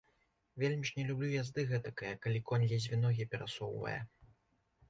[0.63, 3.99] Вельмі ж не люблю язды гэтакае, калі конь ледзьве ногі перасоўвае.